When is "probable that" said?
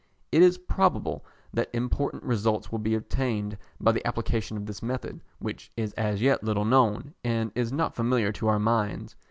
0.57-1.69